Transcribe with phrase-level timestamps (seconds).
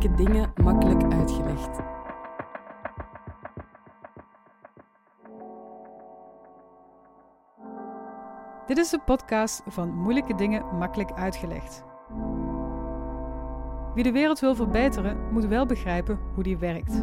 [0.00, 1.78] Moeilijke dingen makkelijk uitgelegd.
[8.66, 11.84] Dit is de podcast van Moeilijke Dingen Makkelijk Uitgelegd.
[13.94, 17.02] Wie de wereld wil verbeteren, moet wel begrijpen hoe die werkt.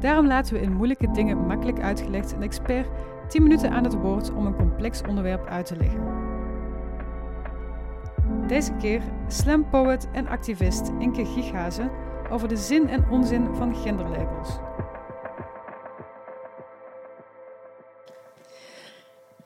[0.00, 2.88] Daarom laten we in Moeilijke Dingen Makkelijk Uitgelegd een expert
[3.28, 6.35] 10 minuten aan het woord om een complex onderwerp uit te leggen.
[8.46, 11.90] Deze keer slam poet en activist Inke Gieghazen
[12.30, 14.48] over de zin en onzin van genderlabels.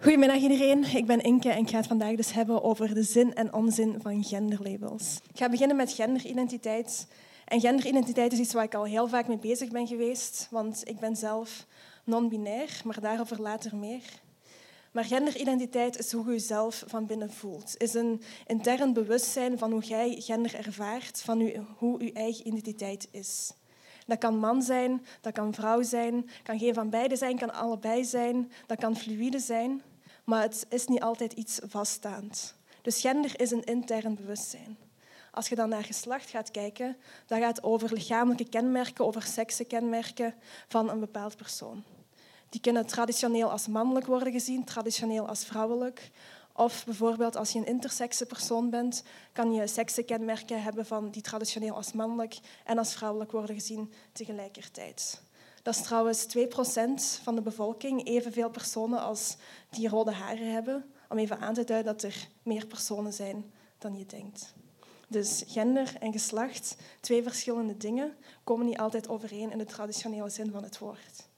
[0.00, 3.34] Goedemiddag iedereen, ik ben Inke en ik ga het vandaag dus hebben over de zin
[3.34, 5.20] en onzin van genderlabels.
[5.32, 7.06] Ik ga beginnen met genderidentiteit.
[7.44, 10.98] En genderidentiteit is iets waar ik al heel vaak mee bezig ben geweest, want ik
[10.98, 11.66] ben zelf
[12.04, 14.02] non-binair, maar daarover later meer.
[14.90, 17.74] Maar genderidentiteit is hoe je jezelf van binnen voelt.
[17.76, 23.52] Is een intern bewustzijn van hoe jij gender ervaart, van hoe je eigen identiteit is.
[24.06, 28.04] Dat kan man zijn, dat kan vrouw zijn, kan geen van beide zijn, kan allebei
[28.04, 29.82] zijn, dat kan fluïde zijn,
[30.24, 32.54] maar het is niet altijd iets vaststaand.
[32.82, 34.78] Dus gender is een intern bewustzijn.
[35.32, 40.34] Als je dan naar geslacht gaat kijken, dan gaat het over lichamelijke kenmerken, over seksenkenmerken
[40.68, 41.84] van een bepaald persoon.
[42.50, 46.10] Die kunnen traditioneel als mannelijk worden gezien, traditioneel als vrouwelijk.
[46.52, 51.74] Of bijvoorbeeld als je een intersexe persoon bent, kan je seksenkenmerken hebben van die traditioneel
[51.74, 55.22] als mannelijk en als vrouwelijk worden gezien tegelijkertijd.
[55.62, 59.36] Dat is trouwens 2% van de bevolking, evenveel personen als
[59.70, 63.98] die rode haren hebben, om even aan te duiden dat er meer personen zijn dan
[63.98, 64.54] je denkt.
[65.08, 70.50] Dus gender en geslacht, twee verschillende dingen, komen niet altijd overeen in de traditionele zin
[70.50, 71.28] van het woord.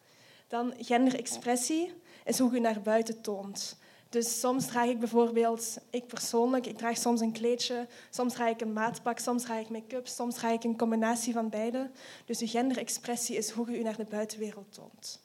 [0.52, 1.92] Dan genderexpressie
[2.24, 3.76] is hoe je naar buiten toont.
[4.08, 8.60] Dus soms draag ik bijvoorbeeld, ik persoonlijk, ik draag soms een kleedje, soms draag ik
[8.60, 11.90] een maatpak, soms draag ik make-up, soms draag ik een combinatie van beide.
[12.24, 15.20] Dus je genderexpressie is hoe je je naar de buitenwereld toont.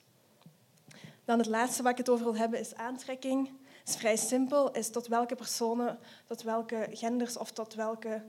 [1.25, 3.47] Dan het laatste waar ik het over wil hebben is aantrekking.
[3.79, 8.23] Het is vrij simpel, is tot welke personen, tot welke genders of tot welke...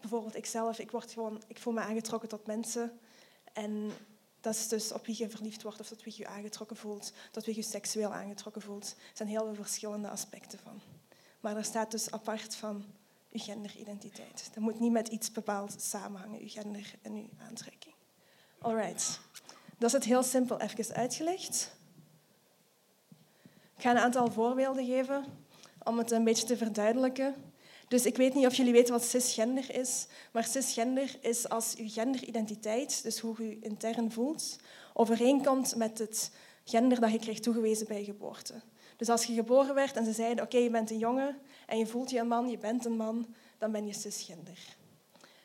[0.00, 2.98] Bijvoorbeeld ikzelf, ik, word gewoon, ik voel me aangetrokken tot mensen.
[3.52, 3.92] En
[4.46, 7.44] dat is dus op wie je verliefd wordt of tot wie je aangetrokken voelt, tot
[7.44, 8.94] wie je seksueel aangetrokken voelt.
[8.98, 10.80] Er zijn heel veel verschillende aspecten van.
[11.40, 12.84] Maar dat staat dus apart van
[13.28, 14.50] je genderidentiteit.
[14.54, 17.94] Dat moet niet met iets bepaald samenhangen, je gender en je aantrekking.
[18.58, 19.20] Alright.
[19.78, 21.76] Dat is het heel simpel even uitgelegd.
[23.76, 25.24] Ik ga een aantal voorbeelden geven
[25.82, 27.34] om het een beetje te verduidelijken.
[27.88, 31.88] Dus ik weet niet of jullie weten wat cisgender is, maar cisgender is als je
[31.88, 34.56] genderidentiteit, dus hoe je intern voelt,
[34.94, 36.30] overeenkomt met het
[36.64, 38.54] gender dat je kreeg toegewezen bij geboorte.
[38.96, 41.86] Dus als je geboren werd en ze zeiden, oké, je bent een jongen en je
[41.86, 44.58] voelt je een man, je bent een man, dan ben je cisgender.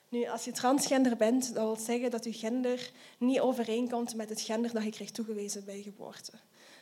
[0.10, 4.42] Nu, als je transgender bent, dat wil zeggen dat je gender niet overeenkomt met het
[4.42, 6.32] gender dat je kreeg toegewezen bij geboorte.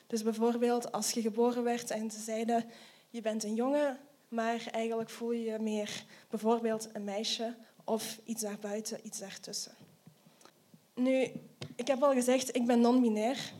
[0.07, 2.65] Dus bijvoorbeeld als je geboren werd en ze zeiden,
[3.09, 3.97] je bent een jongen,
[4.29, 9.71] maar eigenlijk voel je je meer bijvoorbeeld een meisje of iets daarbuiten, iets daartussen.
[10.93, 11.31] Nu,
[11.75, 13.53] ik heb al gezegd, ik ben non-binair.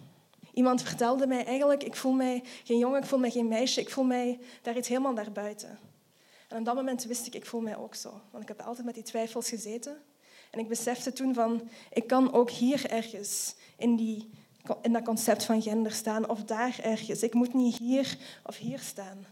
[0.54, 3.90] Iemand vertelde mij eigenlijk, ik voel mij geen jongen, ik voel mij geen meisje, ik
[3.90, 5.80] voel mij daar iets helemaal daarbuiten.
[6.48, 8.22] En op dat moment wist ik, ik voel mij ook zo.
[8.32, 9.98] Want ik heb altijd met die twijfels gezeten.
[10.50, 14.30] En ik besefte toen van, ik kan ook hier ergens in, die,
[14.82, 17.24] in dat concept van gender staan, of daar ergens.
[17.24, 19.26] Ik moet niet hier of hier staan.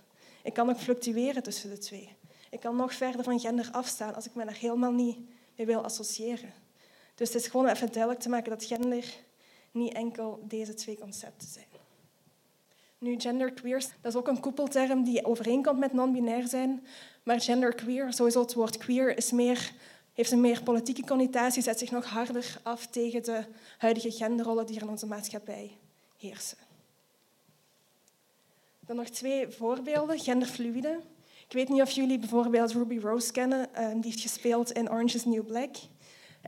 [0.47, 2.16] Ik kan ook fluctueren tussen de twee.
[2.50, 5.18] Ik kan nog verder van gender afstaan als ik me daar helemaal niet
[5.56, 6.53] mee wil associëren.
[7.16, 9.06] Dus het is gewoon even duidelijk te maken dat gender
[9.72, 11.66] niet enkel deze twee concepten zijn.
[12.97, 16.88] Nu, genderqueers, dat is ook een koepelterm die overeenkomt met non-binair zijn.
[17.24, 19.74] Maar genderqueer, sowieso het woord queer, is meer,
[20.13, 23.44] heeft een meer politieke connotatie, zet zich nog harder af tegen de
[23.78, 25.78] huidige genderrollen die er in onze maatschappij
[26.18, 26.67] heersen.
[28.88, 31.00] Dan nog twee voorbeelden, genderfluïde.
[31.48, 33.75] Ik weet niet of jullie bijvoorbeeld Ruby Rose kennen.
[33.75, 35.75] Ehm, die heeft gespeeld in Orange is New Black.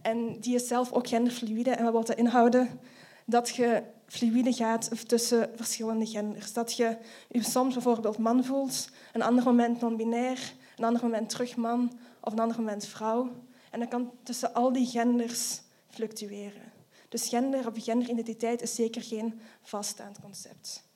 [0.02, 1.70] En die is zelf ook genderfluïde.
[1.70, 2.80] En wat wil dat inhouden?
[3.26, 6.54] Dat je fluïde gaat tussen verschillende genders.
[6.54, 6.98] Dat je
[7.30, 12.34] je soms bijvoorbeeld man voelt, een ander moment non-binair, een ander moment terug man of
[12.34, 13.32] een ander moment vrouw.
[13.72, 16.72] En dat kan tussen al die genders fluctueren.
[17.10, 20.88] Dus gender of genderidentiteit is zeker geen vaststaand concept.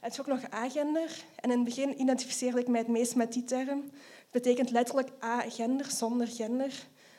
[0.00, 1.24] Het is ook nog agender.
[1.36, 3.80] En in het begin identificeerde ik mij het meest met die term.
[4.22, 6.72] Het betekent letterlijk agender, zonder gender.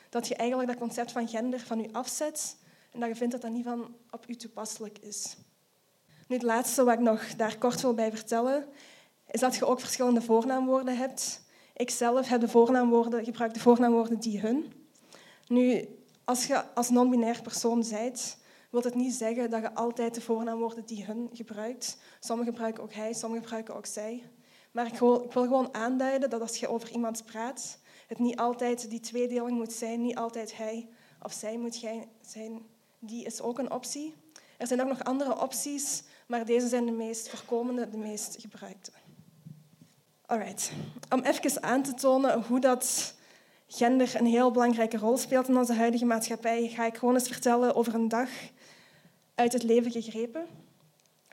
[0.08, 2.56] Dat je eigenlijk dat concept van gender van je afzet
[2.92, 5.36] en dat je vindt dat dat niet van op je toepasselijk is.
[6.28, 8.66] Nu, het laatste wat ik nog daar kort wil bij vertellen,
[9.30, 11.42] is dat je ook verschillende voornaamwoorden hebt.
[11.76, 14.72] Ik zelf heb de voornaamwoorden, gebruik de voornaamwoorden die hun.
[15.46, 15.88] Nu,
[16.24, 18.36] als je als non-binair persoon bent,
[18.72, 21.98] wil het niet zeggen dat je altijd de voornaamwoorden die hun gebruikt.
[22.20, 24.22] Sommigen gebruiken ook hij, sommigen gebruiken ook zij.
[24.70, 29.00] Maar ik wil, gewoon aanduiden dat als je over iemand praat, het niet altijd die
[29.00, 30.88] tweedeling moet zijn, niet altijd hij
[31.22, 31.84] of zij moet
[32.20, 32.66] zijn.
[32.98, 34.14] Die is ook een optie.
[34.58, 38.90] Er zijn ook nog andere opties, maar deze zijn de meest voorkomende, de meest gebruikte.
[40.26, 40.72] Alright.
[41.10, 43.14] Om even aan te tonen hoe dat
[43.66, 47.74] gender een heel belangrijke rol speelt in onze huidige maatschappij, ga ik gewoon eens vertellen
[47.74, 48.28] over een dag
[49.34, 50.46] uit het leven gegrepen.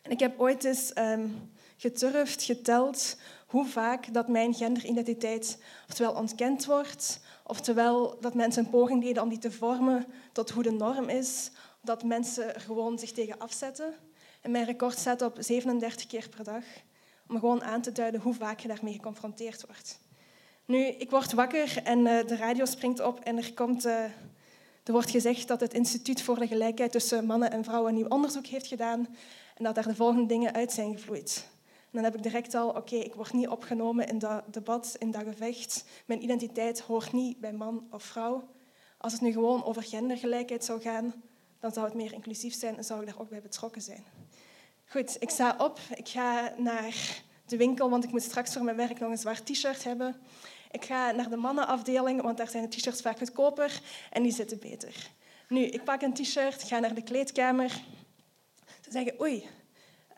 [0.01, 3.17] En ik heb ooit eens um, geturfd, geteld
[3.47, 5.57] hoe vaak dat mijn genderidentiteit
[5.87, 10.63] oftewel ontkend wordt, oftewel dat mensen een poging deden om die te vormen tot hoe
[10.63, 11.51] de norm is,
[11.81, 13.93] dat mensen er gewoon zich tegen afzetten.
[14.41, 16.63] En mijn record staat op 37 keer per dag,
[17.27, 19.99] om gewoon aan te duiden hoe vaak je daarmee geconfronteerd wordt.
[20.65, 24.03] Nu, ik word wakker en uh, de radio springt op en er, komt, uh,
[24.89, 28.45] er wordt gezegd dat het Instituut voor de Gelijkheid tussen Mannen en Vrouwen nieuw onderzoek
[28.45, 29.07] heeft gedaan
[29.55, 31.47] en dat daar de volgende dingen uit zijn gevloeid.
[31.91, 35.23] Dan heb ik direct al, oké, ik word niet opgenomen in dat debat, in dat
[35.23, 35.85] gevecht.
[36.05, 38.47] Mijn identiteit hoort niet bij man of vrouw.
[38.97, 41.13] Als het nu gewoon over gendergelijkheid zou gaan,
[41.59, 44.03] dan zou het meer inclusief zijn en zou ik daar ook bij betrokken zijn.
[44.85, 48.77] Goed, ik sta op, ik ga naar de winkel, want ik moet straks voor mijn
[48.77, 50.15] werk nog een zwart t-shirt hebben.
[50.71, 53.81] Ik ga naar de mannenafdeling, want daar zijn de t-shirts vaak goedkoper
[54.11, 55.09] en die zitten beter.
[55.47, 57.69] Nu, ik pak een t-shirt, ga naar de kleedkamer.
[58.81, 59.47] Ze zeggen, oei,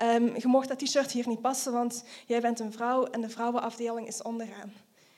[0.01, 3.29] um, je mocht dat t-shirt hier niet passen, want jij bent een vrouw en de
[3.29, 4.73] vrouwenafdeling is onderaan.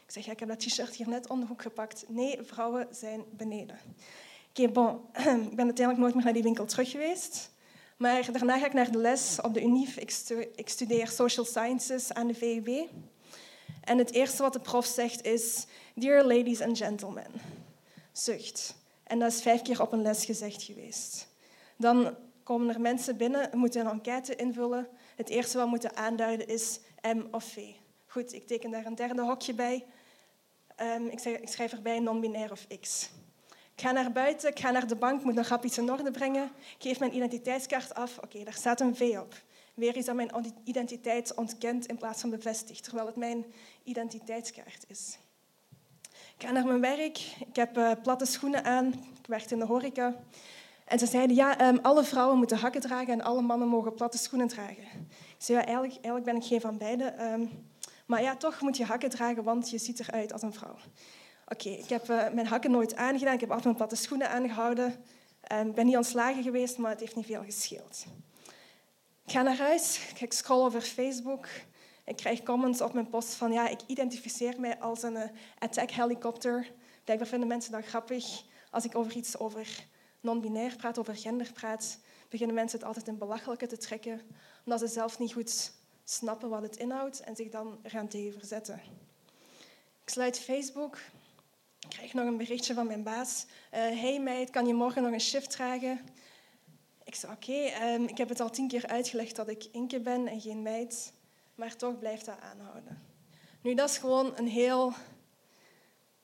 [0.06, 2.06] Ik zeg, ja, ik heb dat t-shirt hier net onder de hoek gepakt.
[2.08, 3.80] Nee, vrouwen zijn beneden.
[4.50, 4.62] Oké,
[5.50, 7.52] ik ben uiteindelijk nooit meer naar die winkel terug geweest.
[7.98, 9.98] Maar daarna ga ik naar de les op de UNIF.
[10.56, 12.90] Ik studeer Social Sciences aan de VUB.
[13.84, 15.66] En het eerste wat de prof zegt is...
[15.96, 17.26] Dear ladies and gentlemen.
[18.12, 18.76] Zucht.
[19.04, 21.28] En dat is vijf keer op een les gezegd geweest.
[21.78, 24.88] Dan komen er mensen binnen, moeten een enquête invullen.
[25.16, 27.58] Het eerste wat we moeten aanduiden is M of V.
[28.08, 29.86] Goed, ik teken daar een derde hokje bij.
[30.82, 33.10] Um, ik, zeg, ik, schrijf erbij non-binair of X.
[33.76, 36.12] Ik ga naar buiten, ik ga naar de bank, moet nog grap iets in orde
[36.12, 36.44] brengen.
[36.78, 38.18] Ik geef mijn identiteitskaart af.
[38.18, 39.34] Oké, daar staat een V op.
[39.74, 40.32] Weer is dat mijn
[40.64, 43.46] identiteit ontkend in plaats van bevestigd, terwijl het mijn
[43.84, 45.18] identiteitskaart is.
[46.38, 47.18] Ik ga naar mijn werk,
[47.48, 48.88] ik heb uh, platte schoenen aan,
[49.20, 50.16] ik werk in de horeca.
[50.86, 54.18] En ze zeiden, ja, um, alle vrouwen moeten hakken dragen en alle mannen mogen platte
[54.18, 54.84] schoenen dragen.
[55.10, 57.32] Ik zei, ja, eigenlijk, eigenlijk ben ik geen van beide.
[57.32, 57.50] Um,
[58.06, 60.76] maar ja, toch moet je hakken dragen, want je ziet eruit als een vrouw.
[61.48, 63.34] Oké, ik heb uh, mijn hakken nooit aangedaan.
[63.34, 64.96] Ik heb altijd mijn platte schoenen aangehouden.
[65.54, 68.06] Um, ik ben niet ontslagen geweest, maar het heeft niet veel gescheeld.
[69.26, 71.48] Ik ga naar huis, ik scroll over Facebook.
[72.06, 75.24] Ik krijg comments op mijn post van, ja, ik identificeer mij als een uh,
[75.60, 76.72] attack helikopter.
[77.04, 79.86] Blijkbaar vinden mensen dat grappig als ik over iets over
[80.20, 82.00] non-binair praat, over gender praat,
[82.30, 84.22] beginnen mensen het altijd in belachelijke te trekken,
[84.66, 85.72] omdat ze zelf niet goed
[86.04, 88.82] snappen wat het inhoudt en zich dan gaan tegen verzetten.
[90.04, 90.98] Ik sluit Facebook,
[91.80, 93.46] ik krijg nog een berichtje van mijn baas.
[93.46, 96.00] Uh, hey meid, kan je morgen nog een shift dragen?
[97.14, 100.28] Ik zei, oké, um, ik heb het al tien keer uitgelegd dat ik Inke ben
[100.28, 101.14] en geen meid,
[101.56, 103.02] maar toch blijft dat aanhouden.
[103.62, 104.94] Nu, dat is gewoon een heel...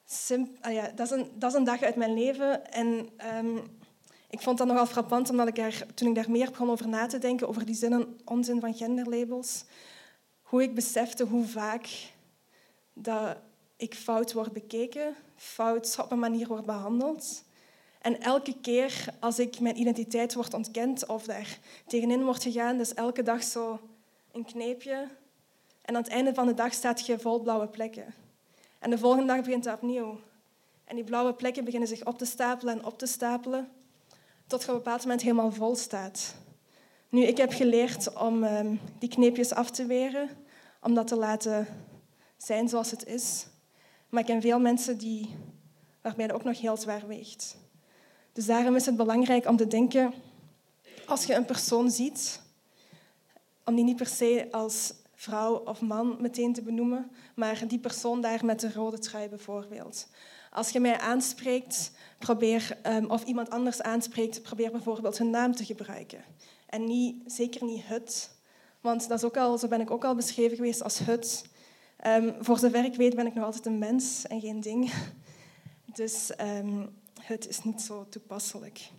[0.05, 3.77] Simp ah ja, dat, is een, dat is een dag uit mijn leven en um,
[4.29, 7.05] ik vond dat nogal frappant, omdat ik er, toen ik daar meer begon over na
[7.05, 9.65] te denken, over die zin en onzin van genderlabels,
[10.41, 11.89] hoe ik besefte hoe vaak
[12.93, 13.37] dat
[13.75, 17.43] ik fout word bekeken, fout op een manier word behandeld.
[17.99, 22.93] En elke keer als ik mijn identiteit wordt ontkend of daar tegenin wordt gegaan, dus
[22.93, 23.79] elke dag zo
[24.31, 25.07] een kneepje.
[25.81, 28.13] En aan het einde van de dag staat je vol blauwe plekken.
[28.79, 30.19] En de volgende dag begint het opnieuw.
[30.83, 33.69] En die blauwe plekken beginnen zich op te stapelen en op te stapelen
[34.47, 36.35] tot je op een bepaald moment helemaal vol staat.
[37.09, 40.29] Nu, ik heb geleerd om um, die kneepjes af te weren,
[40.81, 41.67] om dat te laten
[42.37, 43.45] zijn zoals het is.
[44.09, 45.35] Maar ik ken veel mensen die,
[46.01, 47.57] waarbij dat ook nog heel zwaar weegt.
[48.39, 50.13] Dus daarom is het belangrijk om te denken,
[51.05, 52.41] als je een persoon ziet,
[53.65, 58.21] om die niet per se als vrouw of man meteen te benoemen, maar die persoon
[58.21, 60.07] daar met de rode trui bijvoorbeeld.
[60.51, 65.65] Als je mij aanspreekt, probeer, um, of iemand anders aanspreekt, probeer bijvoorbeeld hun naam te
[65.65, 66.23] gebruiken.
[66.65, 68.31] En niet, zeker niet het,
[68.81, 71.45] want dat is ook al, zo ben ik ook al beschreven geweest als het.
[72.07, 74.91] Um, voor zover ik weet ben ik nog altijd een mens en geen ding.
[75.93, 76.98] Dus um,
[77.29, 78.89] het is niet zo toepasselijk.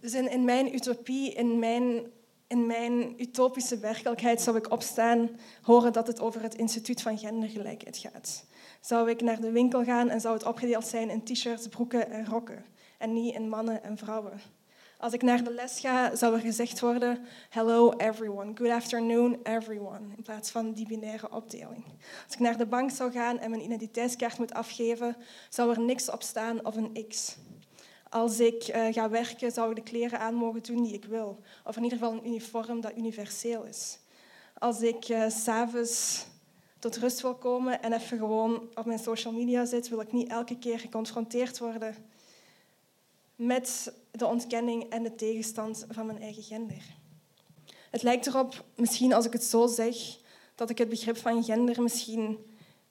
[0.00, 2.12] Dus in, mijn utopie, in mijn
[2.46, 5.30] in mijn utopische werkelijkheid zou ik opstaan,
[5.62, 8.44] horen dat het over het Instituut van Gendergelijkheid gaat.
[8.80, 12.26] Zou ik naar de winkel gaan en zou het opgedeeld zijn in t-shirts, broeken en
[12.26, 12.64] rokken
[12.98, 14.40] en niet in mannen en vrouwen.
[15.00, 20.00] Als ik naar de les ga, zou er gezegd worden: Hello everyone, good afternoon everyone,
[20.16, 21.84] in plaats van die binaire opdeling.
[22.24, 25.16] Als ik naar de bank zou gaan en mijn identiteitskaart moet afgeven,
[25.48, 27.36] zou er niks op staan of een X.
[28.08, 31.40] Als ik uh, ga werken, zou ik de kleren aan mogen doen die ik wil.
[31.64, 33.98] Of in ieder geval een uniform dat universeel is.
[34.58, 36.26] Als ik uh, s'avonds
[36.78, 40.28] tot rust wil komen en even gewoon op mijn social media zit, wil ik niet
[40.28, 41.94] elke keer geconfronteerd worden
[43.40, 46.82] met de ontkenning en de tegenstand van mijn eigen gender.
[47.90, 49.96] Het lijkt erop, misschien als ik het zo zeg,
[50.54, 52.38] dat ik het begrip van gender misschien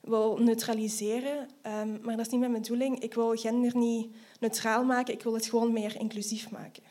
[0.00, 1.48] wil neutraliseren.
[1.62, 2.98] Um, maar dat is niet mijn bedoeling.
[2.98, 6.82] Ik wil gender niet neutraal maken, ik wil het gewoon meer inclusief maken.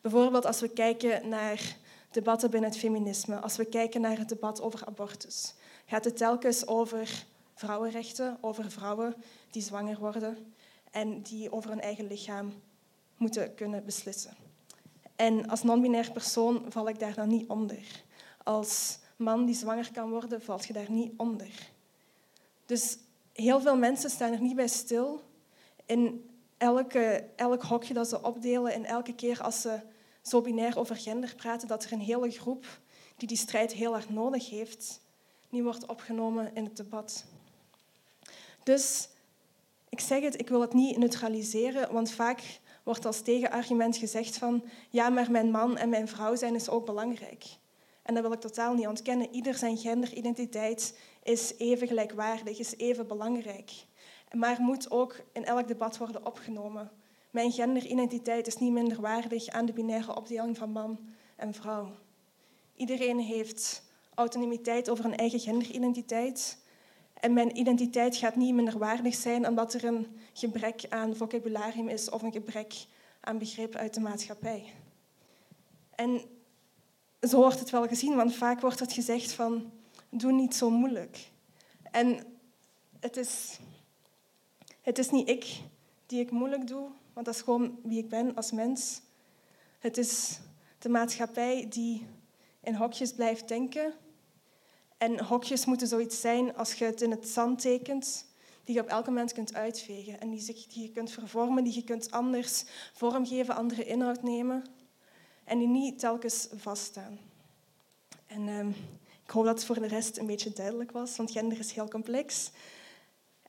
[0.00, 1.76] Bijvoorbeeld als we kijken naar
[2.10, 5.54] debatten binnen het feminisme, als we kijken naar het debat over abortus,
[5.86, 9.14] gaat het telkens over vrouwenrechten, over vrouwen
[9.50, 10.52] die zwanger worden
[10.90, 12.52] en die over hun eigen lichaam
[13.16, 14.36] moeten kunnen beslissen.
[15.16, 18.02] En als non-binair persoon val ik daar dan niet onder.
[18.42, 21.70] Als man die zwanger kan worden, valt je daar niet onder.
[22.66, 22.98] Dus
[23.32, 25.22] heel veel mensen staan er niet bij stil
[25.86, 29.80] in elke, elk hokje dat ze opdelen en elke keer als ze
[30.22, 32.66] zo binair over gender praten, dat er een hele groep
[33.16, 35.00] die die strijd heel erg nodig heeft,
[35.48, 37.24] niet wordt opgenomen in het debat.
[38.62, 39.08] Dus
[39.88, 44.64] ik zeg het, ik wil het niet neutraliseren, want vaak wordt als tegenargument gezegd van
[44.90, 47.44] ja, maar mijn man en mijn vrouw zijn dus ook belangrijk.
[48.02, 49.34] En dat wil ik totaal niet ontkennen.
[49.34, 53.70] Ieder zijn genderidentiteit is even gelijkwaardig, is even belangrijk.
[54.32, 56.90] Maar moet ook in elk debat worden opgenomen.
[57.30, 60.98] Mijn genderidentiteit is niet minder waardig aan de binaire opdeling van man
[61.36, 61.90] en vrouw.
[62.76, 63.82] Iedereen heeft
[64.14, 66.64] autonomiteit over een eigen genderidentiteit.
[67.20, 72.10] En mijn identiteit gaat niet minder waardig zijn omdat er een gebrek aan vocabularium is
[72.10, 72.74] of een gebrek
[73.20, 74.64] aan begrip uit de maatschappij.
[75.94, 76.20] En
[77.20, 79.72] zo wordt het wel gezien, want vaak wordt het gezegd van
[80.10, 81.30] doe niet zo moeilijk.
[81.90, 82.18] En
[83.00, 83.58] het is,
[84.82, 85.60] het is niet ik
[86.06, 89.00] die ik moeilijk doe, want dat is gewoon wie ik ben als mens.
[89.78, 90.38] Het is
[90.78, 92.06] de maatschappij die
[92.60, 93.94] in hokjes blijft denken.
[94.98, 98.26] En hokjes moeten zoiets zijn als je het in het zand tekent,
[98.64, 102.10] die je op elk moment kunt uitvegen en die, je kunt vervormen, die je kunt
[102.10, 104.64] anders vormgeven, andere inhoud nemen
[105.44, 107.18] en die niet telkens vaststaan.
[108.26, 108.66] En uh,
[109.24, 111.88] ik hoop dat het voor de rest een beetje duidelijk was, want gender is heel
[111.88, 112.50] complex.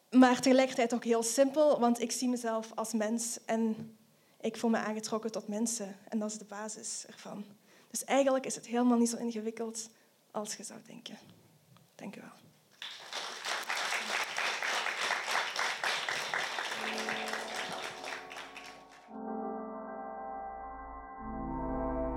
[0.10, 3.96] Maar tegelijkertijd ook heel simpel, want ik zie mezelf als mens en
[4.42, 5.96] ik voel me aangetrokken tot mensen.
[6.10, 7.46] En dat is de basis ervan.
[7.90, 9.90] Dus eigenlijk is het helemaal niet zo ingewikkeld
[10.32, 11.18] als je zou denken.
[11.98, 12.30] Dank u wel.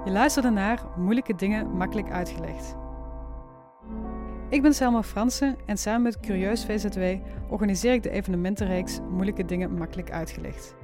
[0.04, 2.76] Je luisterde naar Moeilijke Dingen Makkelijk Uitgelegd.
[4.49, 7.02] Ik ben Selma Fransen en samen met Curieus VZW
[7.49, 10.75] organiseer ik de evenementenreeks Moeilijke Dingen Makkelijk Uitgelegd.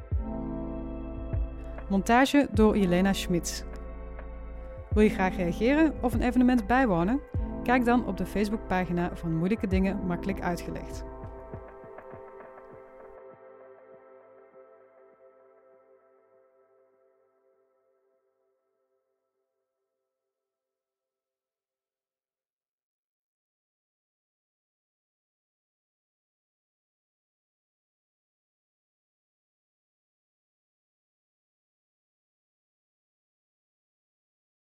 [1.88, 3.62] Montage door Jelena Schmitz.
[4.88, 7.20] Wil je graag reageren of een evenement bijwonen?
[7.66, 11.04] Kijk dan op de Facebookpagina van Moeilijke Dingen Makkelijk Uitgelegd.